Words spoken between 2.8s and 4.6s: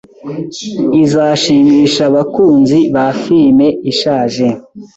ba firime ishaje